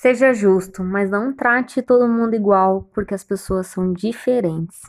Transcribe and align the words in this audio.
Seja 0.00 0.32
justo, 0.32 0.84
mas 0.84 1.10
não 1.10 1.32
trate 1.32 1.82
todo 1.82 2.06
mundo 2.06 2.32
igual, 2.32 2.88
porque 2.94 3.12
as 3.12 3.24
pessoas 3.24 3.66
são 3.66 3.92
diferentes. 3.92 4.80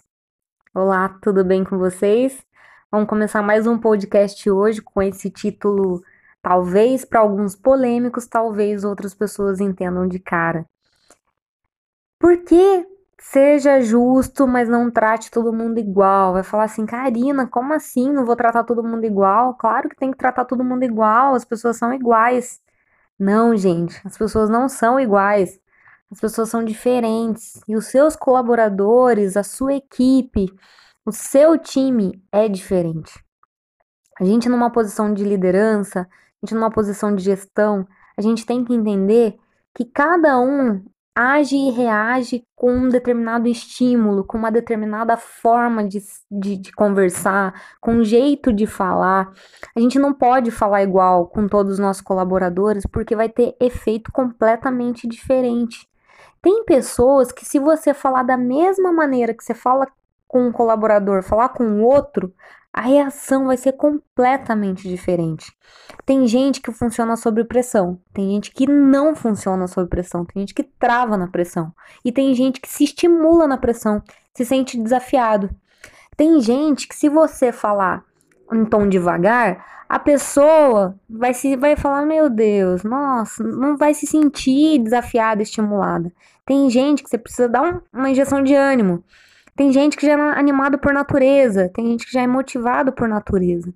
Olá, 0.71 1.09
tudo 1.19 1.43
bem 1.43 1.63
com 1.63 1.79
vocês? 1.79 2.45
Vamos 2.91 3.09
começar 3.09 3.41
mais 3.41 3.65
um 3.65 3.79
podcast 3.79 4.47
hoje 4.51 4.83
com 4.83 5.01
esse 5.01 5.31
título, 5.31 6.03
talvez 6.43 7.05
para 7.05 7.21
alguns 7.21 7.55
polêmicos, 7.55 8.27
talvez 8.27 8.83
outras 8.83 9.15
pessoas 9.15 9.59
entendam 9.59 10.07
de 10.07 10.19
cara. 10.19 10.63
Por 12.19 12.37
que 12.43 12.85
seja 13.19 13.81
justo, 13.81 14.47
mas 14.47 14.69
não 14.69 14.91
trate 14.91 15.31
todo 15.31 15.51
mundo 15.51 15.79
igual? 15.79 16.33
Vai 16.33 16.43
falar 16.43 16.65
assim, 16.65 16.85
Karina, 16.85 17.47
como 17.47 17.73
assim 17.73 18.13
não 18.13 18.27
vou 18.27 18.35
tratar 18.35 18.63
todo 18.63 18.83
mundo 18.83 19.05
igual? 19.05 19.55
Claro 19.55 19.89
que 19.89 19.95
tem 19.95 20.11
que 20.11 20.17
tratar 20.19 20.45
todo 20.45 20.63
mundo 20.63 20.83
igual, 20.83 21.33
as 21.33 21.43
pessoas 21.43 21.77
são 21.77 21.91
iguais. 21.91 22.61
Não, 23.19 23.55
gente, 23.57 23.99
as 24.05 24.17
pessoas 24.17 24.49
não 24.49 24.69
são 24.69 24.99
iguais. 24.99 25.59
As 26.09 26.19
pessoas 26.19 26.49
são 26.49 26.63
diferentes. 26.63 27.59
E 27.67 27.75
os 27.75 27.87
seus 27.87 28.15
colaboradores, 28.15 29.35
a 29.35 29.43
sua 29.43 29.73
equipe, 29.75 30.47
o 31.05 31.11
seu 31.11 31.57
time 31.57 32.23
é 32.31 32.47
diferente. 32.47 33.11
A 34.19 34.23
gente, 34.23 34.49
numa 34.49 34.71
posição 34.71 35.13
de 35.13 35.23
liderança, 35.23 36.01
a 36.01 36.45
gente, 36.45 36.55
numa 36.55 36.71
posição 36.71 37.15
de 37.15 37.23
gestão, 37.23 37.87
a 38.17 38.21
gente 38.21 38.45
tem 38.45 38.63
que 38.63 38.73
entender 38.73 39.37
que 39.75 39.85
cada 39.85 40.39
um 40.39 40.83
age 41.19 41.57
e 41.57 41.69
reage 41.71 42.45
com 42.55 42.71
um 42.71 42.87
determinado 42.87 43.49
estímulo, 43.49 44.23
com 44.23 44.37
uma 44.37 44.49
determinada 44.49 45.17
forma 45.17 45.85
de, 45.85 46.01
de, 46.31 46.55
de, 46.55 46.71
conversar, 46.71 47.53
com 47.81 47.95
um 47.95 48.03
jeito 48.05 48.53
de 48.53 48.65
falar. 48.65 49.29
A 49.75 49.79
gente 49.81 49.99
não 49.99 50.13
pode 50.13 50.49
falar 50.49 50.81
igual 50.81 51.27
com 51.27 51.45
todos 51.45 51.73
os 51.73 51.79
nossos 51.79 52.01
colaboradores, 52.01 52.85
porque 52.85 53.17
vai 53.17 53.27
ter 53.27 53.53
efeito 53.59 54.13
completamente 54.13 55.05
diferente. 55.05 55.89
Tem 56.41 56.63
pessoas 56.63 57.33
que, 57.33 57.43
se 57.43 57.59
você 57.59 57.93
falar 57.93 58.23
da 58.23 58.37
mesma 58.37 58.93
maneira 58.93 59.33
que 59.33 59.43
você 59.43 59.53
fala 59.53 59.87
com 60.29 60.47
um 60.47 60.51
colaborador, 60.51 61.23
falar 61.23 61.49
com 61.49 61.81
outro, 61.81 62.31
a 62.71 62.81
reação 62.81 63.47
vai 63.47 63.57
ser 63.57 63.73
completamente 63.73 64.87
diferente. 64.87 65.51
Tem 66.05 66.27
gente 66.27 66.61
que 66.61 66.71
funciona 66.71 67.17
sob 67.17 67.43
pressão, 67.45 67.99
tem 68.13 68.29
gente 68.29 68.51
que 68.51 68.67
não 68.67 69.15
funciona 69.15 69.67
sob 69.67 69.89
pressão, 69.89 70.23
tem 70.23 70.41
gente 70.41 70.53
que 70.53 70.61
trava 70.61 71.17
na 71.17 71.27
pressão 71.27 71.73
e 72.05 72.11
tem 72.11 72.31
gente 72.35 72.61
que 72.61 72.69
se 72.69 72.83
estimula 72.83 73.47
na 73.47 73.57
pressão, 73.57 74.03
se 74.31 74.45
sente 74.45 74.77
desafiado. 74.77 75.49
Tem 76.15 76.39
gente 76.39 76.87
que 76.87 76.95
se 76.95 77.09
você 77.09 77.51
falar 77.51 78.05
em 78.53 78.63
tom 78.65 78.87
devagar, 78.87 79.65
a 79.89 79.97
pessoa 79.97 80.95
vai 81.09 81.33
se 81.33 81.55
vai 81.55 81.75
falar, 81.75 82.05
meu 82.05 82.29
Deus, 82.29 82.83
nossa, 82.83 83.43
não 83.43 83.75
vai 83.75 83.95
se 83.95 84.05
sentir 84.05 84.77
desafiada, 84.77 85.41
estimulada. 85.41 86.13
Tem 86.45 86.69
gente 86.69 87.01
que 87.01 87.09
você 87.09 87.17
precisa 87.17 87.49
dar 87.49 87.63
um, 87.63 87.81
uma 87.91 88.11
injeção 88.11 88.43
de 88.43 88.53
ânimo. 88.53 89.03
Tem 89.59 89.73
gente 89.73 89.97
que 89.97 90.05
já 90.05 90.13
é 90.13 90.39
animado 90.39 90.79
por 90.79 90.93
natureza, 90.93 91.69
tem 91.75 91.87
gente 91.87 92.05
que 92.05 92.13
já 92.13 92.21
é 92.21 92.27
motivado 92.27 92.93
por 92.93 93.09
natureza. 93.09 93.73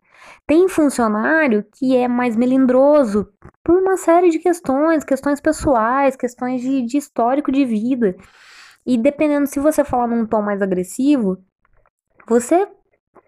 Tem 0.47 0.69
funcionário 0.69 1.65
que 1.73 1.93
é 1.93 2.07
mais 2.07 2.37
melindroso 2.37 3.27
por 3.61 3.81
uma 3.81 3.97
série 3.97 4.29
de 4.29 4.39
questões, 4.39 5.03
questões 5.03 5.41
pessoais, 5.41 6.15
questões 6.15 6.61
de, 6.61 6.83
de 6.83 6.97
histórico 6.97 7.51
de 7.51 7.65
vida. 7.65 8.15
E 8.85 8.97
dependendo 8.97 9.45
se 9.45 9.59
você 9.59 9.83
falar 9.83 10.07
num 10.07 10.25
tom 10.25 10.41
mais 10.41 10.61
agressivo, 10.61 11.43
você 12.25 12.65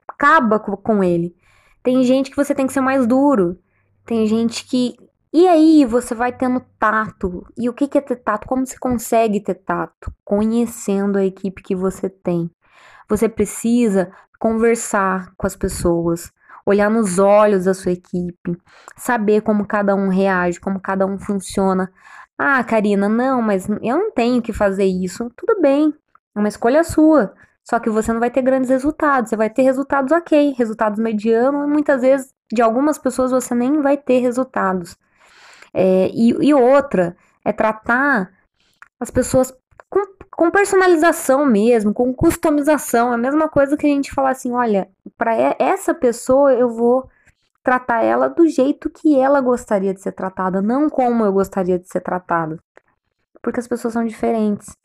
acaba 0.07 0.57
com 0.57 1.03
ele. 1.03 1.35
Tem 1.83 2.05
gente 2.05 2.29
que 2.31 2.37
você 2.37 2.55
tem 2.55 2.67
que 2.67 2.71
ser 2.71 2.79
mais 2.79 3.05
duro. 3.05 3.59
Tem 4.05 4.25
gente 4.27 4.65
que 4.65 4.95
e 5.37 5.49
aí 5.49 5.83
você 5.83 6.15
vai 6.15 6.31
tendo 6.31 6.61
tato. 6.79 7.45
E 7.57 7.67
o 7.67 7.73
que 7.73 7.97
é 7.97 7.99
ter 7.99 8.15
tato? 8.15 8.47
Como 8.47 8.65
se 8.65 8.79
consegue 8.79 9.41
ter 9.41 9.55
tato? 9.55 10.09
Conhecendo 10.23 11.17
a 11.17 11.25
equipe 11.25 11.61
que 11.61 11.75
você 11.75 12.09
tem. 12.09 12.49
Você 13.09 13.27
precisa 13.27 14.13
conversar 14.39 15.33
com 15.35 15.45
as 15.45 15.53
pessoas, 15.53 16.31
olhar 16.65 16.89
nos 16.89 17.19
olhos 17.19 17.65
da 17.65 17.73
sua 17.73 17.91
equipe, 17.91 18.57
saber 18.95 19.41
como 19.41 19.67
cada 19.67 19.93
um 19.93 20.07
reage, 20.07 20.57
como 20.57 20.79
cada 20.79 21.05
um 21.05 21.19
funciona. 21.19 21.91
Ah, 22.37 22.63
Karina, 22.63 23.09
não, 23.09 23.41
mas 23.41 23.67
eu 23.67 23.97
não 23.97 24.11
tenho 24.13 24.41
que 24.41 24.53
fazer 24.53 24.85
isso. 24.85 25.29
Tudo 25.35 25.59
bem, 25.59 25.93
é 26.33 26.39
uma 26.39 26.47
escolha 26.47 26.81
sua. 26.81 27.33
Só 27.61 27.77
que 27.77 27.89
você 27.89 28.13
não 28.13 28.21
vai 28.21 28.31
ter 28.31 28.41
grandes 28.41 28.69
resultados, 28.69 29.31
você 29.31 29.35
vai 29.35 29.49
ter 29.49 29.63
resultados 29.63 30.13
ok, 30.13 30.55
resultados 30.57 30.97
medianos, 30.97 31.67
e 31.67 31.67
muitas 31.67 32.03
vezes 32.03 32.33
de 32.53 32.61
algumas 32.61 32.97
pessoas 32.97 33.31
você 33.31 33.53
nem 33.53 33.81
vai 33.81 33.97
ter 33.97 34.19
resultados. 34.19 34.95
É, 35.77 36.09
e, 36.13 36.29
e 36.29 36.53
outra 36.53 37.17
é 37.43 37.51
tratar 37.51 38.31
as 38.97 39.11
pessoas 39.11 39.53
com, 39.89 39.99
com, 40.31 40.49
personalização 40.49 41.45
mesmo, 41.45 41.93
com 41.93 42.13
customização. 42.13 43.11
É 43.11 43.15
a 43.15 43.17
mesma 43.17 43.49
coisa 43.49 43.75
que 43.75 43.85
a 43.85 43.89
gente 43.89 44.13
falar 44.13 44.29
assim: 44.29 44.53
olha, 44.53 44.89
para 45.17 45.35
essa 45.59 45.93
pessoa 45.93 46.53
eu 46.53 46.69
vou 46.69 47.09
tratar 47.61 48.03
ela 48.03 48.29
do 48.29 48.47
jeito 48.47 48.89
que 48.89 49.19
ela 49.19 49.41
gostaria 49.41 49.93
de 49.93 50.01
ser 50.01 50.13
tratada, 50.13 50.61
não 50.61 50.89
como 50.89 51.25
eu 51.25 51.33
gostaria 51.33 51.77
de 51.77 51.89
ser 51.89 51.99
tratada. 51.99 52.57
Porque 53.41 53.59
as 53.59 53.67
pessoas 53.67 53.93
são 53.93 54.05
diferentes. 54.05 54.77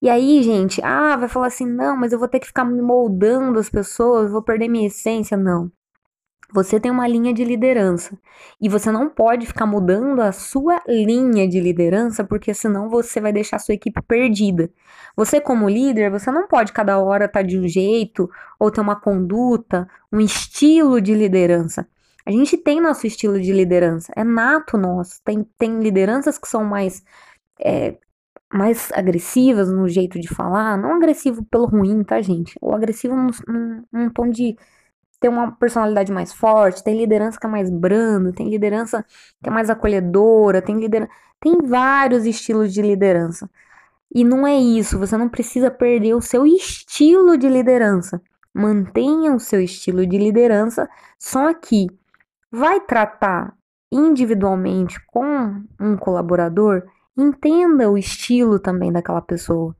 E 0.00 0.08
aí, 0.08 0.42
gente, 0.42 0.80
ah, 0.82 1.16
vai 1.18 1.28
falar 1.28 1.48
assim: 1.48 1.66
não, 1.66 1.98
mas 1.98 2.12
eu 2.12 2.18
vou 2.18 2.28
ter 2.28 2.40
que 2.40 2.46
ficar 2.46 2.64
me 2.64 2.80
moldando 2.80 3.58
as 3.58 3.68
pessoas, 3.68 4.30
vou 4.30 4.42
perder 4.42 4.68
minha 4.68 4.86
essência. 4.86 5.36
Não. 5.36 5.70
Você 6.52 6.80
tem 6.80 6.90
uma 6.90 7.06
linha 7.06 7.32
de 7.32 7.44
liderança 7.44 8.18
e 8.60 8.68
você 8.68 8.90
não 8.90 9.08
pode 9.08 9.46
ficar 9.46 9.66
mudando 9.66 10.20
a 10.20 10.32
sua 10.32 10.82
linha 10.88 11.48
de 11.48 11.60
liderança 11.60 12.24
porque 12.24 12.52
senão 12.52 12.88
você 12.88 13.20
vai 13.20 13.32
deixar 13.32 13.56
a 13.56 13.58
sua 13.60 13.74
equipe 13.74 14.00
perdida. 14.02 14.70
Você 15.16 15.40
como 15.40 15.68
líder, 15.68 16.10
você 16.10 16.30
não 16.30 16.48
pode 16.48 16.72
cada 16.72 16.98
hora 16.98 17.26
estar 17.26 17.40
tá 17.40 17.46
de 17.46 17.58
um 17.58 17.68
jeito 17.68 18.28
ou 18.58 18.70
ter 18.70 18.80
uma 18.80 18.96
conduta, 18.96 19.88
um 20.12 20.20
estilo 20.20 21.00
de 21.00 21.14
liderança. 21.14 21.86
A 22.26 22.30
gente 22.32 22.56
tem 22.56 22.80
nosso 22.80 23.06
estilo 23.06 23.40
de 23.40 23.52
liderança, 23.52 24.12
é 24.16 24.24
nato 24.24 24.76
nosso. 24.76 25.20
Tem, 25.24 25.46
tem 25.58 25.80
lideranças 25.80 26.38
que 26.38 26.48
são 26.48 26.64
mais 26.64 27.02
é, 27.60 27.96
mais 28.52 28.90
agressivas 28.92 29.70
no 29.70 29.88
jeito 29.88 30.18
de 30.18 30.28
falar, 30.28 30.76
não 30.76 30.94
agressivo 30.94 31.44
pelo 31.44 31.66
ruim, 31.66 32.02
tá, 32.02 32.20
gente? 32.20 32.56
Ou 32.60 32.74
agressivo 32.74 33.14
num, 33.16 33.30
num, 33.46 33.84
num 33.92 34.10
tom 34.10 34.28
de 34.28 34.56
tem 35.20 35.30
uma 35.30 35.52
personalidade 35.52 36.10
mais 36.10 36.32
forte, 36.32 36.82
tem 36.82 36.96
liderança 36.96 37.38
que 37.38 37.46
é 37.46 37.50
mais 37.50 37.70
brando, 37.70 38.32
tem 38.32 38.48
liderança 38.48 39.04
que 39.42 39.48
é 39.48 39.52
mais 39.52 39.68
acolhedora, 39.68 40.62
tem 40.62 40.80
liderança. 40.80 41.12
Tem 41.38 41.58
vários 41.62 42.24
estilos 42.26 42.72
de 42.72 42.82
liderança. 42.82 43.48
E 44.12 44.24
não 44.24 44.46
é 44.46 44.56
isso, 44.56 44.98
você 44.98 45.16
não 45.16 45.28
precisa 45.28 45.70
perder 45.70 46.14
o 46.14 46.20
seu 46.22 46.46
estilo 46.46 47.36
de 47.36 47.48
liderança. 47.48 48.20
Mantenha 48.52 49.34
o 49.34 49.38
seu 49.38 49.60
estilo 49.60 50.06
de 50.06 50.18
liderança, 50.18 50.88
só 51.18 51.54
que 51.54 51.86
vai 52.50 52.80
tratar 52.80 53.54
individualmente 53.92 54.98
com 55.06 55.62
um 55.78 55.96
colaborador, 55.96 56.82
entenda 57.16 57.90
o 57.90 57.98
estilo 57.98 58.58
também 58.58 58.90
daquela 58.90 59.20
pessoa, 59.20 59.76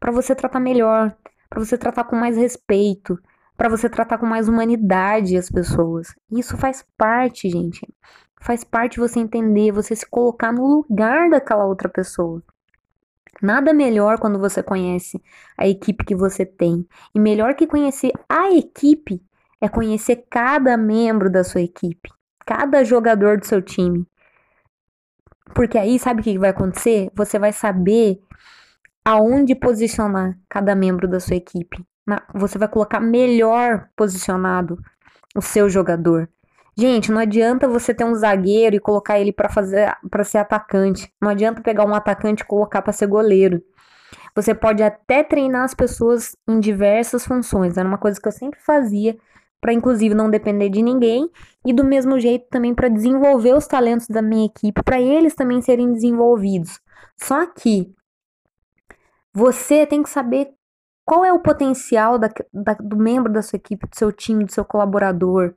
para 0.00 0.10
você 0.10 0.34
tratar 0.34 0.60
melhor, 0.60 1.14
para 1.48 1.60
você 1.60 1.76
tratar 1.76 2.04
com 2.04 2.16
mais 2.16 2.36
respeito, 2.36 3.18
para 3.60 3.68
você 3.68 3.90
tratar 3.90 4.16
com 4.16 4.24
mais 4.24 4.48
humanidade 4.48 5.36
as 5.36 5.50
pessoas. 5.50 6.14
Isso 6.32 6.56
faz 6.56 6.82
parte, 6.96 7.46
gente. 7.50 7.86
Faz 8.40 8.64
parte 8.64 8.98
você 8.98 9.20
entender, 9.20 9.70
você 9.70 9.94
se 9.94 10.08
colocar 10.08 10.50
no 10.50 10.66
lugar 10.66 11.28
daquela 11.28 11.66
outra 11.66 11.86
pessoa. 11.86 12.42
Nada 13.42 13.74
melhor 13.74 14.18
quando 14.18 14.38
você 14.38 14.62
conhece 14.62 15.22
a 15.58 15.68
equipe 15.68 16.06
que 16.06 16.14
você 16.14 16.46
tem. 16.46 16.88
E 17.14 17.20
melhor 17.20 17.54
que 17.54 17.66
conhecer 17.66 18.12
a 18.26 18.50
equipe 18.50 19.22
é 19.60 19.68
conhecer 19.68 20.24
cada 20.30 20.74
membro 20.78 21.30
da 21.30 21.44
sua 21.44 21.60
equipe, 21.60 22.08
cada 22.46 22.82
jogador 22.82 23.36
do 23.36 23.44
seu 23.44 23.60
time. 23.60 24.06
Porque 25.54 25.76
aí, 25.76 25.98
sabe 25.98 26.22
o 26.22 26.24
que 26.24 26.38
vai 26.38 26.48
acontecer? 26.48 27.10
Você 27.14 27.38
vai 27.38 27.52
saber 27.52 28.22
aonde 29.04 29.54
posicionar 29.54 30.38
cada 30.48 30.74
membro 30.74 31.06
da 31.06 31.20
sua 31.20 31.36
equipe 31.36 31.84
na, 32.06 32.22
você 32.34 32.58
vai 32.58 32.68
colocar 32.68 33.00
melhor 33.00 33.88
posicionado 33.96 34.78
o 35.36 35.42
seu 35.42 35.68
jogador. 35.68 36.28
Gente, 36.76 37.10
não 37.10 37.20
adianta 37.20 37.68
você 37.68 37.92
ter 37.92 38.04
um 38.04 38.14
zagueiro 38.14 38.76
e 38.76 38.80
colocar 38.80 39.18
ele 39.18 39.32
para 39.32 39.48
fazer 39.48 39.94
para 40.10 40.24
ser 40.24 40.38
atacante. 40.38 41.12
Não 41.20 41.28
adianta 41.28 41.60
pegar 41.60 41.84
um 41.84 41.94
atacante 41.94 42.42
e 42.42 42.46
colocar 42.46 42.80
para 42.82 42.92
ser 42.92 43.06
goleiro. 43.06 43.62
Você 44.34 44.54
pode 44.54 44.82
até 44.82 45.22
treinar 45.22 45.64
as 45.64 45.74
pessoas 45.74 46.36
em 46.48 46.58
diversas 46.60 47.26
funções. 47.26 47.76
Era 47.76 47.88
uma 47.88 47.98
coisa 47.98 48.20
que 48.20 48.26
eu 48.26 48.32
sempre 48.32 48.60
fazia 48.60 49.16
para 49.60 49.74
inclusive 49.74 50.14
não 50.14 50.30
depender 50.30 50.70
de 50.70 50.82
ninguém 50.82 51.28
e 51.66 51.72
do 51.72 51.84
mesmo 51.84 52.18
jeito 52.18 52.46
também 52.48 52.74
para 52.74 52.88
desenvolver 52.88 53.54
os 53.54 53.66
talentos 53.66 54.08
da 54.08 54.22
minha 54.22 54.46
equipe, 54.46 54.82
para 54.82 55.00
eles 55.00 55.34
também 55.34 55.60
serem 55.60 55.92
desenvolvidos. 55.92 56.80
Só 57.16 57.46
que 57.46 57.92
você 59.32 59.86
tem 59.86 60.02
que 60.02 60.08
saber 60.08 60.48
qual 61.10 61.24
é 61.24 61.32
o 61.32 61.40
potencial 61.40 62.20
da, 62.20 62.30
da, 62.54 62.74
do 62.74 62.96
membro 62.96 63.32
da 63.32 63.42
sua 63.42 63.56
equipe, 63.56 63.84
do 63.84 63.96
seu 63.96 64.12
time, 64.12 64.44
do 64.44 64.52
seu 64.52 64.64
colaborador? 64.64 65.52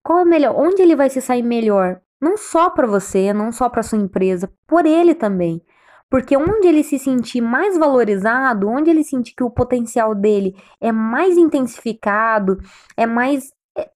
Qual 0.00 0.20
é 0.20 0.24
melhor? 0.24 0.54
Onde 0.56 0.80
ele 0.80 0.94
vai 0.94 1.10
se 1.10 1.20
sair 1.20 1.42
melhor? 1.42 2.00
Não 2.20 2.36
só 2.36 2.70
para 2.70 2.86
você, 2.86 3.32
não 3.32 3.50
só 3.50 3.68
para 3.68 3.82
sua 3.82 3.98
empresa, 3.98 4.48
por 4.64 4.86
ele 4.86 5.12
também. 5.12 5.60
Porque 6.08 6.36
onde 6.36 6.68
ele 6.68 6.84
se 6.84 7.00
sentir 7.00 7.40
mais 7.40 7.76
valorizado, 7.76 8.68
onde 8.68 8.88
ele 8.88 9.02
sentir 9.02 9.34
que 9.34 9.42
o 9.42 9.50
potencial 9.50 10.14
dele 10.14 10.54
é 10.80 10.92
mais 10.92 11.36
intensificado, 11.36 12.56
é 12.96 13.06
mais 13.06 13.50
é, 13.76 13.90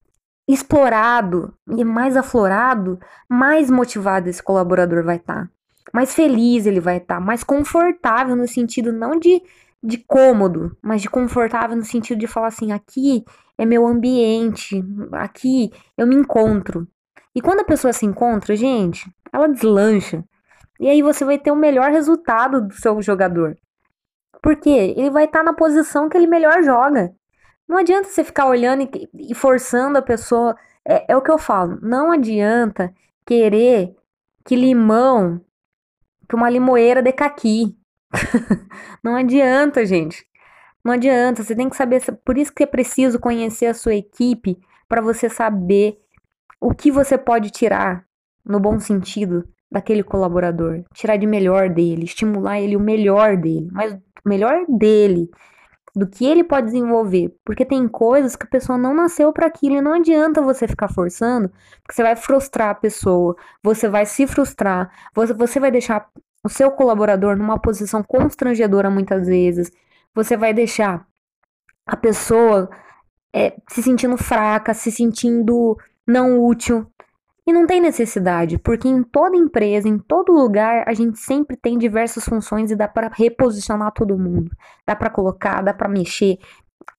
explorado 0.48 1.54
e 1.68 1.84
mais 1.84 2.16
aflorado, 2.16 2.98
mais 3.28 3.70
motivado 3.70 4.28
esse 4.28 4.42
colaborador 4.42 5.04
vai 5.04 5.18
estar. 5.18 5.44
Tá. 5.44 5.50
Mais 5.94 6.12
feliz 6.12 6.66
ele 6.66 6.80
vai 6.80 6.96
estar, 6.96 7.14
tá, 7.14 7.20
mais 7.20 7.44
confortável 7.44 8.34
no 8.34 8.48
sentido 8.48 8.92
não 8.92 9.16
de, 9.16 9.40
de 9.82 9.98
cômodo, 9.98 10.76
mas 10.82 11.02
de 11.02 11.08
confortável 11.08 11.76
no 11.76 11.84
sentido 11.84 12.18
de 12.18 12.26
falar 12.26 12.48
assim: 12.48 12.72
aqui 12.72 13.24
é 13.56 13.64
meu 13.64 13.86
ambiente, 13.86 14.82
aqui 15.12 15.70
eu 15.96 16.06
me 16.06 16.14
encontro. 16.14 16.86
E 17.34 17.40
quando 17.40 17.60
a 17.60 17.64
pessoa 17.64 17.92
se 17.92 18.04
encontra, 18.04 18.56
gente, 18.56 19.10
ela 19.32 19.48
deslancha. 19.48 20.24
E 20.78 20.88
aí 20.88 21.02
você 21.02 21.24
vai 21.24 21.38
ter 21.38 21.50
o 21.50 21.56
melhor 21.56 21.90
resultado 21.90 22.66
do 22.66 22.74
seu 22.74 23.00
jogador. 23.02 23.56
Porque 24.42 24.70
ele 24.70 25.10
vai 25.10 25.24
estar 25.24 25.40
tá 25.40 25.44
na 25.44 25.52
posição 25.52 26.08
que 26.08 26.16
ele 26.16 26.26
melhor 26.26 26.62
joga. 26.62 27.14
Não 27.68 27.76
adianta 27.76 28.08
você 28.08 28.24
ficar 28.24 28.46
olhando 28.46 28.88
e, 29.14 29.34
forçando 29.34 29.98
a 29.98 30.02
pessoa. 30.02 30.56
É, 30.84 31.12
é 31.12 31.16
o 31.16 31.22
que 31.22 31.30
eu 31.30 31.38
falo. 31.38 31.78
Não 31.82 32.10
adianta 32.10 32.92
querer 33.26 33.94
que 34.44 34.56
limão, 34.56 35.40
que 36.28 36.34
uma 36.34 36.50
limoeira 36.50 37.02
dê 37.02 37.12
caqui. 37.12 37.76
não 39.02 39.16
adianta, 39.16 39.84
gente. 39.86 40.26
Não 40.84 40.92
adianta. 40.92 41.42
Você 41.42 41.54
tem 41.54 41.68
que 41.68 41.76
saber. 41.76 42.02
Por 42.24 42.38
isso 42.38 42.52
que 42.52 42.62
é 42.62 42.66
preciso 42.66 43.18
conhecer 43.18 43.66
a 43.66 43.74
sua 43.74 43.94
equipe 43.94 44.58
para 44.88 45.00
você 45.00 45.28
saber 45.28 45.98
o 46.60 46.74
que 46.74 46.90
você 46.90 47.16
pode 47.16 47.50
tirar, 47.50 48.04
no 48.44 48.60
bom 48.60 48.78
sentido, 48.78 49.48
daquele 49.70 50.02
colaborador, 50.02 50.82
tirar 50.92 51.16
de 51.16 51.26
melhor 51.26 51.70
dele, 51.70 52.04
estimular 52.04 52.60
ele 52.60 52.76
o 52.76 52.80
melhor 52.80 53.36
dele, 53.36 53.68
mas 53.72 53.92
o 53.92 54.28
melhor 54.28 54.66
dele, 54.68 55.30
do 55.94 56.06
que 56.06 56.24
ele 56.24 56.44
pode 56.44 56.66
desenvolver, 56.66 57.34
porque 57.44 57.64
tem 57.64 57.86
coisas 57.88 58.36
que 58.36 58.44
a 58.44 58.50
pessoa 58.50 58.76
não 58.76 58.94
nasceu 58.94 59.32
para 59.32 59.46
aquilo 59.46 59.76
e 59.76 59.80
não 59.80 59.94
adianta 59.94 60.42
você 60.42 60.66
ficar 60.66 60.88
forçando, 60.88 61.48
porque 61.82 61.94
você 61.94 62.02
vai 62.02 62.16
frustrar 62.16 62.70
a 62.70 62.74
pessoa, 62.74 63.36
você 63.62 63.88
vai 63.88 64.06
se 64.06 64.26
frustrar, 64.26 64.90
você, 65.14 65.32
você 65.32 65.60
vai 65.60 65.70
deixar 65.70 66.08
o 66.44 66.48
seu 66.48 66.70
colaborador 66.70 67.36
numa 67.36 67.58
posição 67.58 68.02
constrangedora 68.02 68.90
muitas 68.90 69.26
vezes, 69.26 69.70
você 70.14 70.36
vai 70.36 70.52
deixar 70.52 71.06
a 71.86 71.96
pessoa 71.96 72.70
é, 73.32 73.54
se 73.68 73.82
sentindo 73.82 74.16
fraca, 74.16 74.74
se 74.74 74.90
sentindo 74.90 75.76
não 76.06 76.44
útil, 76.44 76.90
e 77.46 77.52
não 77.52 77.66
tem 77.66 77.80
necessidade, 77.80 78.58
porque 78.58 78.86
em 78.86 79.02
toda 79.02 79.36
empresa, 79.36 79.88
em 79.88 79.98
todo 79.98 80.32
lugar, 80.32 80.84
a 80.86 80.94
gente 80.94 81.18
sempre 81.18 81.56
tem 81.56 81.76
diversas 81.78 82.24
funções 82.24 82.70
e 82.70 82.76
dá 82.76 82.86
para 82.86 83.08
reposicionar 83.08 83.92
todo 83.92 84.18
mundo. 84.18 84.50
Dá 84.86 84.94
para 84.94 85.10
colocar, 85.10 85.62
dá 85.62 85.74
para 85.74 85.88
mexer. 85.88 86.38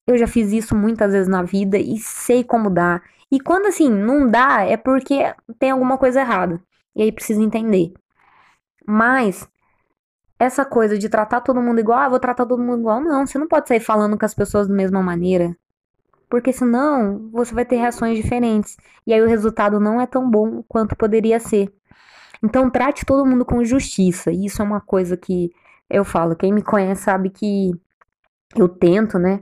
Eu 0.05 0.17
já 0.17 0.27
fiz 0.27 0.51
isso 0.51 0.75
muitas 0.75 1.13
vezes 1.13 1.27
na 1.27 1.43
vida 1.43 1.77
e 1.77 1.97
sei 1.97 2.43
como 2.43 2.69
dá. 2.69 3.01
E 3.31 3.39
quando 3.39 3.67
assim 3.67 3.89
não 3.89 4.29
dá, 4.29 4.63
é 4.65 4.75
porque 4.75 5.33
tem 5.57 5.71
alguma 5.71 5.97
coisa 5.97 6.19
errada. 6.19 6.61
E 6.95 7.03
aí 7.03 7.11
precisa 7.11 7.41
entender. 7.41 7.93
Mas 8.85 9.47
essa 10.39 10.65
coisa 10.65 10.97
de 10.97 11.09
tratar 11.09 11.41
todo 11.41 11.61
mundo 11.61 11.79
igual, 11.79 11.99
ah, 11.99 12.09
vou 12.09 12.19
tratar 12.19 12.45
todo 12.45 12.61
mundo 12.61 12.79
igual, 12.79 13.01
não, 13.01 13.25
você 13.25 13.37
não 13.37 13.47
pode 13.47 13.67
sair 13.67 13.79
falando 13.79 14.17
com 14.17 14.25
as 14.25 14.33
pessoas 14.33 14.67
da 14.67 14.73
mesma 14.73 15.01
maneira 15.01 15.55
porque 16.31 16.53
senão 16.53 17.29
você 17.29 17.53
vai 17.53 17.65
ter 17.65 17.75
reações 17.75 18.15
diferentes 18.15 18.77
e 19.05 19.13
aí 19.13 19.21
o 19.21 19.27
resultado 19.27 19.81
não 19.81 19.99
é 19.99 20.07
tão 20.07 20.31
bom 20.31 20.63
quanto 20.65 20.95
poderia 20.95 21.41
ser. 21.41 21.71
Então 22.41 22.69
trate 22.69 23.05
todo 23.05 23.25
mundo 23.25 23.43
com 23.43 23.63
justiça. 23.65 24.31
E 24.31 24.45
isso 24.45 24.61
é 24.61 24.65
uma 24.65 24.79
coisa 24.79 25.17
que 25.17 25.51
eu 25.89 26.05
falo, 26.05 26.33
quem 26.33 26.53
me 26.53 26.63
conhece 26.63 27.03
sabe 27.03 27.29
que 27.29 27.73
eu 28.55 28.69
tento, 28.69 29.19
né? 29.19 29.41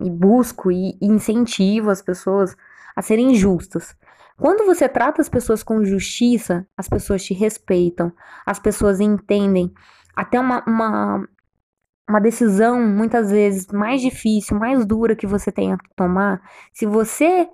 E 0.00 0.08
busco 0.08 0.70
e 0.70 0.96
incentivo 1.02 1.90
as 1.90 2.00
pessoas 2.00 2.56
a 2.94 3.02
serem 3.02 3.34
justas. 3.34 3.96
Quando 4.38 4.64
você 4.64 4.88
trata 4.88 5.20
as 5.20 5.28
pessoas 5.28 5.64
com 5.64 5.84
justiça, 5.84 6.64
as 6.76 6.88
pessoas 6.88 7.24
te 7.24 7.34
respeitam, 7.34 8.12
as 8.46 8.58
pessoas 8.60 9.00
entendem 9.00 9.72
até 10.14 10.38
uma, 10.38 10.64
uma, 10.64 11.28
uma 12.08 12.20
decisão 12.20 12.80
muitas 12.80 13.32
vezes 13.32 13.66
mais 13.66 14.00
difícil, 14.00 14.56
mais 14.56 14.86
dura 14.86 15.16
que 15.16 15.26
você 15.26 15.50
tenha 15.50 15.76
que 15.76 15.92
tomar, 15.96 16.40
se 16.72 16.86
você 16.86 17.48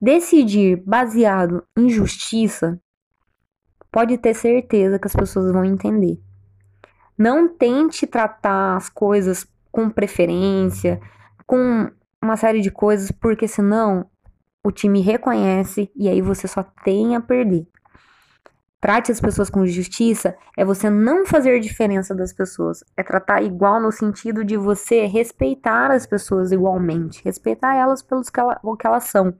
decidir 0.00 0.82
baseado 0.84 1.64
em 1.78 1.88
justiça, 1.88 2.80
pode 3.92 4.18
ter 4.18 4.34
certeza 4.34 4.98
que 4.98 5.06
as 5.06 5.14
pessoas 5.14 5.52
vão 5.52 5.64
entender. 5.64 6.20
Não 7.16 7.48
tente 7.48 8.04
tratar 8.04 8.76
as 8.76 8.88
coisas 8.88 9.46
com 9.70 9.88
preferência, 9.88 11.00
com 11.46 11.88
uma 12.20 12.36
série 12.36 12.60
de 12.60 12.70
coisas, 12.70 13.12
porque 13.12 13.46
senão 13.46 14.10
o 14.66 14.72
time 14.72 15.00
reconhece 15.00 15.90
e 15.94 16.08
aí 16.08 16.20
você 16.20 16.48
só 16.48 16.62
tem 16.84 17.14
a 17.14 17.20
perder 17.20 17.66
trate 18.86 19.10
as 19.10 19.20
pessoas 19.20 19.50
com 19.50 19.66
justiça 19.66 20.36
é 20.56 20.64
você 20.64 20.88
não 20.88 21.26
fazer 21.26 21.58
diferença 21.58 22.14
das 22.14 22.32
pessoas, 22.32 22.84
é 22.96 23.02
tratar 23.02 23.42
igual 23.42 23.80
no 23.80 23.90
sentido 23.90 24.44
de 24.44 24.56
você 24.56 25.06
respeitar 25.06 25.90
as 25.90 26.06
pessoas 26.06 26.52
igualmente, 26.52 27.20
respeitar 27.24 27.74
elas 27.74 28.00
pelos 28.00 28.30
que, 28.30 28.38
ela, 28.38 28.60
que 28.78 28.86
elas 28.86 29.02
são. 29.04 29.34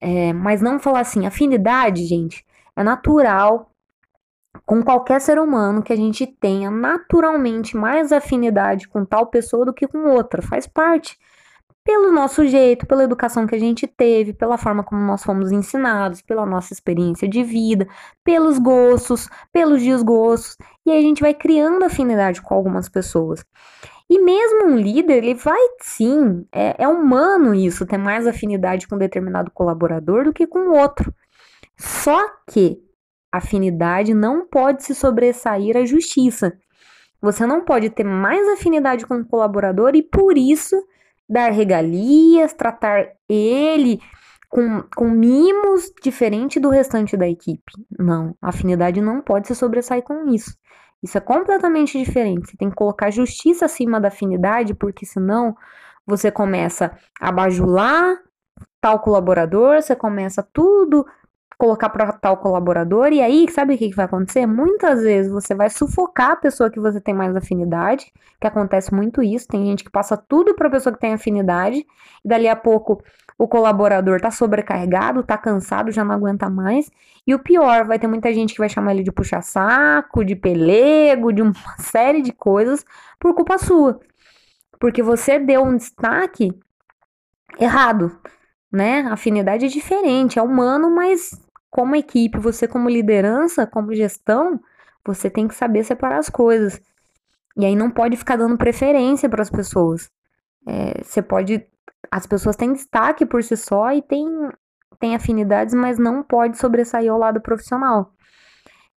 É, 0.00 0.34
mas 0.34 0.60
não 0.60 0.78
falar 0.78 1.00
assim, 1.00 1.26
afinidade, 1.26 2.04
gente, 2.04 2.44
é 2.76 2.82
natural 2.82 3.70
com 4.66 4.82
qualquer 4.82 5.20
ser 5.20 5.38
humano 5.38 5.82
que 5.82 5.92
a 5.92 5.96
gente 5.96 6.26
tenha 6.26 6.70
naturalmente 6.70 7.74
mais 7.74 8.12
afinidade 8.12 8.86
com 8.86 9.02
tal 9.02 9.26
pessoa 9.28 9.64
do 9.64 9.72
que 9.72 9.86
com 9.86 10.10
outra, 10.10 10.42
faz 10.42 10.66
parte 10.66 11.18
pelo 11.88 12.12
nosso 12.12 12.46
jeito, 12.46 12.86
pela 12.86 13.04
educação 13.04 13.46
que 13.46 13.54
a 13.54 13.58
gente 13.58 13.86
teve, 13.86 14.34
pela 14.34 14.58
forma 14.58 14.84
como 14.84 15.00
nós 15.00 15.24
fomos 15.24 15.50
ensinados, 15.50 16.20
pela 16.20 16.44
nossa 16.44 16.74
experiência 16.74 17.26
de 17.26 17.42
vida, 17.42 17.88
pelos 18.22 18.58
gostos, 18.58 19.26
pelos 19.50 19.82
desgostos, 19.82 20.58
e 20.84 20.90
aí 20.90 20.98
a 20.98 21.00
gente 21.00 21.22
vai 21.22 21.32
criando 21.32 21.82
afinidade 21.82 22.42
com 22.42 22.54
algumas 22.54 22.90
pessoas. 22.90 23.42
E 24.06 24.20
mesmo 24.20 24.66
um 24.66 24.76
líder, 24.76 25.24
ele 25.24 25.32
vai 25.32 25.58
sim, 25.80 26.46
é, 26.52 26.74
é 26.76 26.86
humano 26.86 27.54
isso, 27.54 27.86
ter 27.86 27.96
mais 27.96 28.26
afinidade 28.26 28.86
com 28.86 28.96
um 28.96 28.98
determinado 28.98 29.50
colaborador 29.50 30.24
do 30.24 30.32
que 30.34 30.46
com 30.46 30.78
outro. 30.78 31.10
Só 31.74 32.22
que 32.50 32.82
afinidade 33.32 34.12
não 34.12 34.46
pode 34.46 34.84
se 34.84 34.94
sobressair 34.94 35.74
à 35.74 35.86
justiça. 35.86 36.52
Você 37.22 37.46
não 37.46 37.64
pode 37.64 37.88
ter 37.88 38.04
mais 38.04 38.46
afinidade 38.50 39.06
com 39.06 39.14
um 39.14 39.24
colaborador 39.24 39.92
e 39.94 40.02
por 40.02 40.36
isso 40.36 40.76
dar 41.28 41.52
regalias, 41.52 42.52
tratar 42.52 43.08
ele 43.28 44.00
com, 44.48 44.82
com 44.96 45.08
mimos 45.10 45.92
diferente 46.02 46.58
do 46.58 46.70
restante 46.70 47.16
da 47.16 47.28
equipe. 47.28 47.72
Não, 47.98 48.34
a 48.40 48.48
afinidade 48.48 49.00
não 49.00 49.20
pode 49.20 49.46
se 49.46 49.54
sobressair 49.54 50.02
com 50.02 50.28
isso. 50.28 50.56
Isso 51.02 51.16
é 51.16 51.20
completamente 51.20 51.98
diferente. 51.98 52.50
Você 52.50 52.56
tem 52.56 52.70
que 52.70 52.76
colocar 52.76 53.10
justiça 53.10 53.66
acima 53.66 54.00
da 54.00 54.08
afinidade, 54.08 54.74
porque 54.74 55.06
senão 55.06 55.54
você 56.06 56.30
começa 56.30 56.96
a 57.20 57.30
bajular 57.30 58.16
tal 58.80 59.00
colaborador, 59.00 59.82
você 59.82 59.94
começa 59.94 60.42
tudo 60.52 61.04
colocar 61.58 61.88
para 61.88 62.12
tal 62.12 62.36
colaborador, 62.36 63.12
e 63.12 63.20
aí, 63.20 63.50
sabe 63.50 63.74
o 63.74 63.78
que, 63.78 63.90
que 63.90 63.96
vai 63.96 64.04
acontecer? 64.04 64.46
Muitas 64.46 65.02
vezes 65.02 65.30
você 65.30 65.56
vai 65.56 65.68
sufocar 65.68 66.30
a 66.30 66.36
pessoa 66.36 66.70
que 66.70 66.78
você 66.78 67.00
tem 67.00 67.12
mais 67.12 67.34
afinidade, 67.34 68.12
que 68.40 68.46
acontece 68.46 68.94
muito 68.94 69.20
isso, 69.20 69.48
tem 69.48 69.66
gente 69.66 69.82
que 69.82 69.90
passa 69.90 70.16
tudo 70.16 70.54
para 70.54 70.68
a 70.68 70.70
pessoa 70.70 70.94
que 70.94 71.00
tem 71.00 71.12
afinidade, 71.12 71.84
e 72.24 72.28
dali 72.28 72.46
a 72.46 72.54
pouco 72.54 73.02
o 73.36 73.48
colaborador 73.48 74.20
tá 74.20 74.30
sobrecarregado, 74.30 75.24
tá 75.24 75.36
cansado, 75.36 75.90
já 75.90 76.04
não 76.04 76.14
aguenta 76.14 76.48
mais, 76.48 76.90
e 77.26 77.34
o 77.34 77.40
pior, 77.40 77.84
vai 77.84 77.98
ter 77.98 78.06
muita 78.06 78.32
gente 78.32 78.54
que 78.54 78.60
vai 78.60 78.68
chamar 78.68 78.92
ele 78.92 79.02
de 79.02 79.10
puxa-saco, 79.10 80.24
de 80.24 80.36
pelego, 80.36 81.32
de 81.32 81.42
uma 81.42 81.54
série 81.78 82.22
de 82.22 82.32
coisas, 82.32 82.84
por 83.18 83.34
culpa 83.34 83.58
sua. 83.58 83.98
Porque 84.78 85.02
você 85.02 85.40
deu 85.40 85.64
um 85.64 85.76
destaque 85.76 86.52
errado, 87.58 88.16
né? 88.70 89.00
Afinidade 89.10 89.66
é 89.66 89.68
diferente, 89.68 90.38
é 90.38 90.42
humano, 90.42 90.88
mas 90.88 91.30
como 91.70 91.96
equipe, 91.96 92.38
você 92.38 92.66
como 92.66 92.88
liderança, 92.88 93.66
como 93.66 93.94
gestão, 93.94 94.60
você 95.04 95.30
tem 95.30 95.46
que 95.48 95.54
saber 95.54 95.84
separar 95.84 96.18
as 96.18 96.28
coisas. 96.28 96.80
E 97.56 97.64
aí 97.64 97.74
não 97.74 97.90
pode 97.90 98.16
ficar 98.16 98.36
dando 98.36 98.56
preferência 98.56 99.28
para 99.28 99.42
as 99.42 99.50
pessoas. 99.50 100.10
É, 100.66 101.02
você 101.02 101.22
pode. 101.22 101.66
As 102.10 102.26
pessoas 102.26 102.56
têm 102.56 102.72
destaque 102.72 103.26
por 103.26 103.42
si 103.42 103.56
só 103.56 103.92
e 103.92 104.00
têm, 104.00 104.26
têm 105.00 105.14
afinidades, 105.14 105.74
mas 105.74 105.98
não 105.98 106.22
pode 106.22 106.56
sobressair 106.58 107.10
ao 107.10 107.18
lado 107.18 107.40
profissional. 107.40 108.12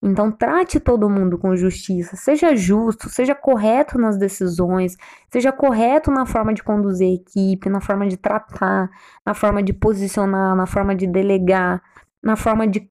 Então, 0.03 0.31
trate 0.31 0.79
todo 0.79 1.09
mundo 1.09 1.37
com 1.37 1.55
justiça, 1.55 2.15
seja 2.15 2.55
justo, 2.55 3.07
seja 3.07 3.35
correto 3.35 3.99
nas 3.99 4.17
decisões, 4.17 4.97
seja 5.29 5.51
correto 5.51 6.09
na 6.09 6.25
forma 6.25 6.55
de 6.55 6.63
conduzir 6.63 7.07
a 7.07 7.13
equipe, 7.13 7.69
na 7.69 7.79
forma 7.79 8.07
de 8.07 8.17
tratar, 8.17 8.89
na 9.23 9.35
forma 9.35 9.61
de 9.61 9.73
posicionar, 9.73 10.55
na 10.55 10.65
forma 10.65 10.95
de 10.95 11.05
delegar, 11.05 11.83
na 12.21 12.35
forma 12.35 12.67
de 12.67 12.89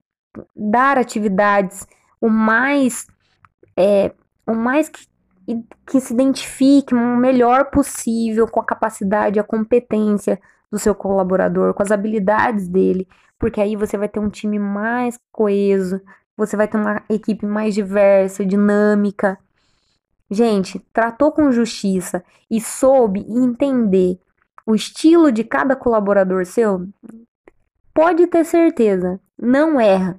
dar 0.55 0.99
atividades 0.99 1.87
o 2.21 2.29
mais 2.29 3.07
é, 3.77 4.13
o 4.47 4.55
mais 4.55 4.89
que, 4.89 5.07
que 5.87 6.01
se 6.01 6.13
identifique 6.13 6.95
o 6.95 7.17
melhor 7.17 7.71
possível 7.71 8.47
com 8.47 8.61
a 8.61 8.65
capacidade, 8.65 9.41
a 9.41 9.45
competência 9.45 10.41
do 10.71 10.79
seu 10.79 10.95
colaborador, 10.95 11.75
com 11.75 11.83
as 11.83 11.91
habilidades 11.91 12.69
dele, 12.69 13.09
porque 13.39 13.61
aí 13.61 13.75
você 13.75 13.97
vai 13.97 14.09
ter 14.09 14.21
um 14.21 14.29
time 14.29 14.59
mais 14.59 15.19
coeso, 15.33 16.01
você 16.37 16.57
vai 16.57 16.69
ter 16.69 16.77
uma 16.77 17.03
equipe 17.09 17.45
mais 17.45 17.75
diversa, 17.75 18.45
dinâmica. 18.45 19.39
Gente, 20.31 20.79
tratou 20.93 21.33
com 21.33 21.51
justiça 21.51 22.23
e 22.51 22.61
soube 22.61 23.27
entender 23.29 24.19
o 24.65 24.75
estilo 24.75 25.33
de 25.33 25.43
cada 25.43 25.75
colaborador 25.75 26.47
seu, 26.47 26.87
pode 28.01 28.27
ter 28.29 28.47
certeza, 28.47 29.21
não 29.39 29.79
erra. 29.79 30.19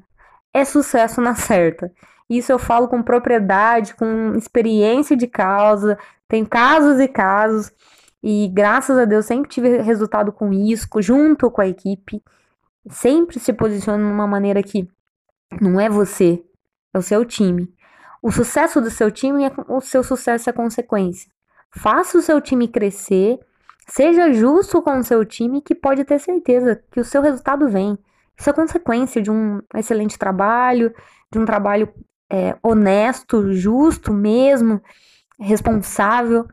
É 0.54 0.64
sucesso 0.64 1.20
na 1.20 1.34
certa. 1.34 1.92
Isso 2.30 2.52
eu 2.52 2.60
falo 2.60 2.88
com 2.88 3.02
propriedade, 3.02 3.96
com 3.96 4.36
experiência 4.36 5.18
de 5.18 5.26
causa, 5.26 5.98
tem 6.28 6.46
casos 6.46 7.00
e 7.00 7.08
casos, 7.08 7.72
e 8.22 8.48
graças 8.50 9.00
a 9.00 9.06
Deus 9.06 9.26
sempre 9.26 9.50
tive 9.50 9.82
resultado 9.82 10.32
com 10.32 10.54
isso, 10.54 10.88
junto 11.00 11.50
com 11.50 11.60
a 11.60 11.68
equipe. 11.68 12.24
Sempre 12.88 13.40
se 13.40 13.52
posiciona 13.52 13.98
de 13.98 14.14
uma 14.14 14.28
maneira 14.28 14.62
que 14.62 14.88
não 15.60 15.80
é 15.80 15.90
você, 15.90 16.40
é 16.94 17.00
o 17.00 17.02
seu 17.02 17.26
time. 17.26 17.74
O 18.22 18.32
sucesso 18.32 18.80
do 18.80 18.92
seu 18.92 19.10
time 19.10 19.46
é 19.46 19.52
o 19.68 19.82
seu 19.82 20.04
sucesso 20.04 20.48
é 20.48 20.54
consequência. 20.54 21.32
Faça 21.72 22.20
o 22.20 22.22
seu 22.22 22.40
time 22.40 22.68
crescer, 22.68 23.40
seja 23.92 24.32
justo 24.32 24.82
com 24.82 25.00
o 25.00 25.04
seu 25.04 25.26
time, 25.26 25.62
que 25.62 25.76
pode 25.76 26.06
ter 26.06 26.18
certeza 26.18 26.82
que 26.92 27.00
o 27.00 27.06
seu 27.06 27.22
resultado 27.22 27.68
vem. 27.68 27.98
Isso 28.38 28.50
é 28.50 28.54
consequência 28.54 29.22
de 29.22 29.30
um 29.30 29.62
excelente 29.76 30.18
trabalho, 30.18 30.94
de 31.30 31.38
um 31.38 31.44
trabalho 31.44 31.94
é, 32.32 32.56
honesto, 32.64 33.52
justo 33.52 34.14
mesmo, 34.14 34.82
responsável. 35.38 36.48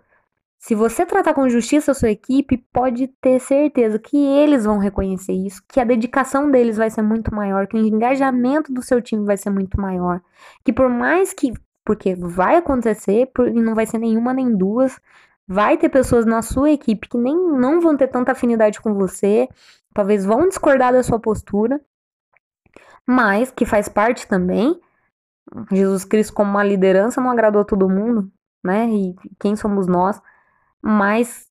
Se 0.59 0.75
você 0.75 1.07
tratar 1.07 1.33
com 1.33 1.49
justiça 1.49 1.93
a 1.93 1.95
sua 1.95 2.11
equipe, 2.11 2.59
pode 2.73 3.07
ter 3.21 3.39
certeza 3.39 4.01
que 4.01 4.17
eles 4.17 4.65
vão 4.65 4.79
reconhecer 4.79 5.33
isso, 5.33 5.63
que 5.69 5.79
a 5.79 5.85
dedicação 5.85 6.51
deles 6.51 6.77
vai 6.77 6.91
ser 6.91 7.03
muito 7.03 7.33
maior, 7.33 7.69
que 7.69 7.77
o 7.77 7.87
engajamento 7.87 8.73
do 8.73 8.83
seu 8.83 9.01
time 9.01 9.25
vai 9.25 9.37
ser 9.37 9.51
muito 9.51 9.81
maior. 9.81 10.21
Que 10.65 10.73
por 10.73 10.89
mais 10.91 11.33
que, 11.33 11.53
porque 11.85 12.17
vai 12.17 12.57
acontecer, 12.57 13.31
e 13.47 13.63
não 13.63 13.77
vai 13.77 13.87
ser 13.87 13.99
nenhuma 13.99 14.35
nem 14.35 14.57
duas, 14.57 15.01
vai 15.49 15.79
ter 15.79 15.89
pessoas 15.89 16.27
na 16.27 16.43
sua 16.43 16.71
equipe 16.71 17.09
que 17.09 17.19
nem 17.19 17.35
não 17.35 17.81
vão 17.81 17.97
ter 17.97 18.09
tanta 18.09 18.33
afinidade 18.33 18.81
com 18.81 18.95
você, 18.95 19.49
talvez 19.95 20.25
vão 20.25 20.49
discordar 20.49 20.93
da 20.93 21.03
sua 21.03 21.19
postura, 21.19 21.81
mas 23.07 23.51
que 23.51 23.65
faz 23.65 23.89
parte 23.89 24.29
também. 24.29 24.79
Jesus 25.73 26.05
Cristo 26.05 26.35
como 26.35 26.51
uma 26.51 26.63
liderança 26.63 27.21
não 27.21 27.31
agradou 27.31 27.63
a 27.63 27.65
todo 27.65 27.89
mundo, 27.89 28.31
né? 28.63 28.87
E 28.91 29.17
quem 29.39 29.57
somos 29.57 29.87
nós? 29.87 30.21
mas 30.83 31.49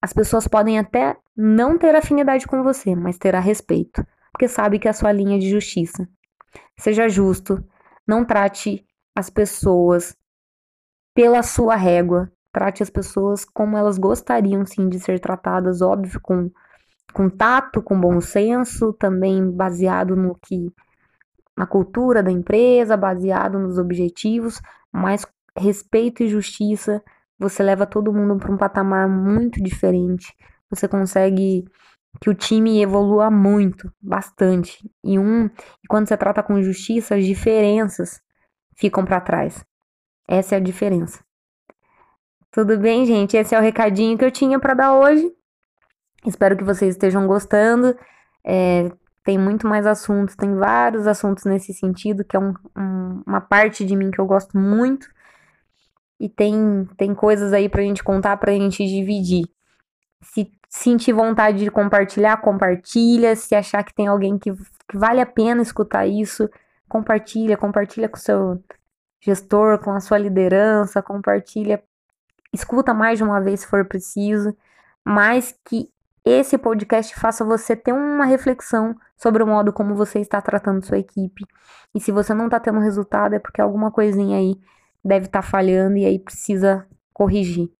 as 0.00 0.12
pessoas 0.12 0.46
podem 0.46 0.78
até 0.78 1.16
não 1.36 1.78
ter 1.78 1.94
afinidade 1.94 2.46
com 2.46 2.62
você, 2.62 2.94
mas 2.94 3.18
terá 3.18 3.40
respeito, 3.40 4.06
porque 4.32 4.48
sabe 4.48 4.78
que 4.78 4.86
é 4.86 4.90
a 4.90 4.94
sua 4.94 5.12
linha 5.12 5.38
de 5.38 5.48
justiça. 5.48 6.08
Seja 6.78 7.08
justo, 7.08 7.64
não 8.06 8.24
trate 8.24 8.86
as 9.16 9.30
pessoas 9.30 10.16
pela 11.14 11.42
sua 11.42 11.76
régua, 11.76 12.30
trate 12.54 12.84
as 12.84 12.88
pessoas 12.88 13.44
como 13.44 13.76
elas 13.76 13.98
gostariam 13.98 14.64
sim 14.64 14.88
de 14.88 15.00
ser 15.00 15.18
tratadas, 15.18 15.82
óbvio, 15.82 16.20
com, 16.22 16.50
com 17.12 17.28
tato, 17.28 17.82
com 17.82 18.00
bom 18.00 18.20
senso, 18.20 18.92
também 18.92 19.50
baseado 19.50 20.14
no 20.14 20.36
que 20.36 20.72
na 21.56 21.66
cultura 21.66 22.22
da 22.22 22.30
empresa, 22.30 22.96
baseado 22.96 23.58
nos 23.58 23.76
objetivos, 23.76 24.60
mas 24.92 25.26
respeito 25.58 26.22
e 26.22 26.28
justiça 26.28 27.02
você 27.38 27.62
leva 27.62 27.86
todo 27.86 28.12
mundo 28.12 28.36
para 28.36 28.52
um 28.52 28.56
patamar 28.56 29.08
muito 29.08 29.60
diferente. 29.62 30.32
Você 30.70 30.86
consegue 30.86 31.64
que 32.20 32.30
o 32.30 32.34
time 32.34 32.80
evolua 32.80 33.30
muito, 33.30 33.92
bastante. 34.00 34.88
E 35.02 35.18
um, 35.18 35.46
e 35.46 35.88
quando 35.88 36.08
você 36.08 36.16
trata 36.16 36.42
com 36.42 36.62
justiça, 36.62 37.16
as 37.16 37.24
diferenças 37.24 38.20
ficam 38.76 39.04
para 39.04 39.20
trás. 39.20 39.64
Essa 40.28 40.54
é 40.54 40.58
a 40.58 40.60
diferença. 40.60 41.23
Tudo 42.54 42.78
bem, 42.78 43.04
gente? 43.04 43.36
Esse 43.36 43.52
é 43.52 43.58
o 43.58 43.60
recadinho 43.60 44.16
que 44.16 44.24
eu 44.24 44.30
tinha 44.30 44.60
para 44.60 44.74
dar 44.74 44.94
hoje. 44.94 45.28
Espero 46.24 46.56
que 46.56 46.62
vocês 46.62 46.94
estejam 46.94 47.26
gostando. 47.26 47.98
É, 48.44 48.92
tem 49.24 49.36
muito 49.36 49.66
mais 49.66 49.84
assuntos, 49.84 50.36
tem 50.36 50.54
vários 50.54 51.08
assuntos 51.08 51.44
nesse 51.46 51.74
sentido, 51.74 52.24
que 52.24 52.36
é 52.36 52.38
um, 52.38 52.54
um, 52.78 53.24
uma 53.26 53.40
parte 53.40 53.84
de 53.84 53.96
mim 53.96 54.08
que 54.08 54.20
eu 54.20 54.24
gosto 54.24 54.56
muito 54.56 55.08
e 56.20 56.28
tem, 56.28 56.88
tem 56.96 57.12
coisas 57.12 57.52
aí 57.52 57.68
pra 57.68 57.82
gente 57.82 58.04
contar, 58.04 58.36
pra 58.36 58.52
gente 58.52 58.86
dividir. 58.86 59.48
Se 60.22 60.48
sentir 60.68 61.12
vontade 61.12 61.58
de 61.58 61.72
compartilhar, 61.72 62.36
compartilha. 62.36 63.34
Se 63.34 63.56
achar 63.56 63.82
que 63.82 63.92
tem 63.92 64.06
alguém 64.06 64.38
que, 64.38 64.52
que 64.52 64.96
vale 64.96 65.20
a 65.20 65.26
pena 65.26 65.60
escutar 65.60 66.06
isso, 66.06 66.48
compartilha, 66.88 67.56
compartilha 67.56 68.08
com 68.08 68.16
o 68.16 68.20
seu 68.20 68.62
gestor, 69.20 69.80
com 69.80 69.90
a 69.90 69.98
sua 69.98 70.18
liderança, 70.18 71.02
compartilha, 71.02 71.82
escuta 72.54 72.94
mais 72.94 73.18
de 73.18 73.24
uma 73.24 73.40
vez 73.40 73.60
se 73.60 73.66
for 73.66 73.84
preciso, 73.84 74.56
mas 75.04 75.54
que 75.64 75.90
esse 76.24 76.56
podcast 76.56 77.14
faça 77.18 77.44
você 77.44 77.76
ter 77.76 77.92
uma 77.92 78.24
reflexão 78.24 78.96
sobre 79.16 79.42
o 79.42 79.46
modo 79.46 79.72
como 79.72 79.94
você 79.94 80.20
está 80.20 80.40
tratando 80.40 80.84
sua 80.84 80.98
equipe. 80.98 81.44
E 81.94 82.00
se 82.00 82.10
você 82.10 82.32
não 82.32 82.46
está 82.46 82.58
tendo 82.58 82.78
resultado, 82.80 83.34
é 83.34 83.38
porque 83.38 83.60
alguma 83.60 83.90
coisinha 83.90 84.38
aí 84.38 84.58
deve 85.04 85.26
estar 85.26 85.42
tá 85.42 85.46
falhando 85.46 85.98
e 85.98 86.06
aí 86.06 86.18
precisa 86.18 86.86
corrigir. 87.12 87.70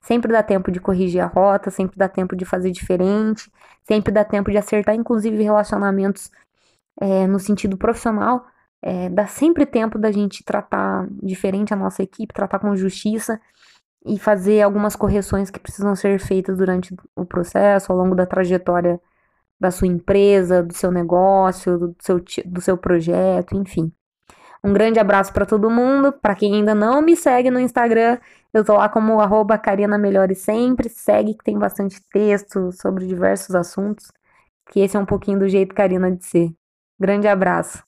Sempre 0.00 0.32
dá 0.32 0.42
tempo 0.42 0.72
de 0.72 0.80
corrigir 0.80 1.20
a 1.20 1.26
rota, 1.26 1.70
sempre 1.70 1.96
dá 1.96 2.08
tempo 2.08 2.34
de 2.34 2.44
fazer 2.44 2.72
diferente, 2.72 3.48
sempre 3.84 4.12
dá 4.12 4.24
tempo 4.24 4.50
de 4.50 4.58
acertar, 4.58 4.96
inclusive 4.96 5.40
relacionamentos 5.40 6.28
é, 7.00 7.26
no 7.28 7.38
sentido 7.38 7.76
profissional. 7.76 8.44
É, 8.82 9.08
dá 9.08 9.28
sempre 9.28 9.64
tempo 9.64 9.96
da 9.96 10.10
gente 10.10 10.42
tratar 10.42 11.06
diferente 11.22 11.72
a 11.72 11.76
nossa 11.76 12.02
equipe, 12.02 12.34
tratar 12.34 12.58
com 12.58 12.74
justiça 12.74 13.40
e 14.04 14.18
fazer 14.18 14.62
algumas 14.62 14.96
correções 14.96 15.50
que 15.50 15.60
precisam 15.60 15.94
ser 15.94 16.18
feitas 16.18 16.58
durante 16.58 16.94
o 17.14 17.24
processo, 17.24 17.92
ao 17.92 17.98
longo 17.98 18.14
da 18.14 18.26
trajetória 18.26 19.00
da 19.60 19.70
sua 19.70 19.86
empresa, 19.86 20.62
do 20.62 20.74
seu 20.74 20.90
negócio, 20.90 21.78
do 21.78 21.96
seu, 22.00 22.22
do 22.44 22.60
seu 22.60 22.76
projeto, 22.76 23.56
enfim. 23.56 23.92
Um 24.64 24.72
grande 24.72 24.98
abraço 24.98 25.32
para 25.32 25.46
todo 25.46 25.70
mundo. 25.70 26.12
Para 26.12 26.34
quem 26.34 26.54
ainda 26.54 26.74
não 26.74 27.02
me 27.02 27.16
segue 27.16 27.50
no 27.50 27.60
Instagram, 27.60 28.18
eu 28.52 28.64
tô 28.64 28.74
lá 28.76 28.88
como 28.88 29.20
arroba 29.20 29.58
Karina 29.58 29.98
Melhore 29.98 30.34
Sempre. 30.34 30.88
Segue 30.88 31.34
que 31.34 31.44
tem 31.44 31.58
bastante 31.58 32.00
texto 32.12 32.70
sobre 32.72 33.06
diversos 33.06 33.54
assuntos. 33.54 34.12
Que 34.70 34.80
esse 34.80 34.96
é 34.96 35.00
um 35.00 35.06
pouquinho 35.06 35.38
do 35.38 35.48
jeito 35.48 35.74
Karina 35.74 36.10
de 36.10 36.24
ser. 36.24 36.52
Grande 36.98 37.26
abraço. 37.26 37.82